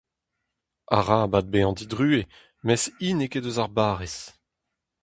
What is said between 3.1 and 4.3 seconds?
n'eo ket eus ar barrez.